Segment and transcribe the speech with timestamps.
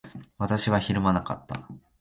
[0.39, 1.69] 私はひるまなかった。